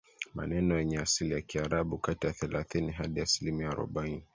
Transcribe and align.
maneno 0.33 0.77
yenye 0.79 0.97
asili 0.97 1.33
ya 1.33 1.41
Kiarabu 1.41 1.97
kati 1.97 2.27
ya 2.27 2.33
thelathini 2.33 2.91
Hadi 2.91 3.21
asilimia 3.21 3.69
arobaini 3.69 4.23